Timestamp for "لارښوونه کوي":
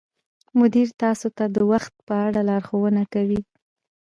2.49-3.41